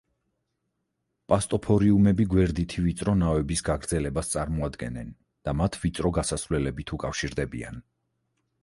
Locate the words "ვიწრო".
2.87-3.15, 5.87-6.15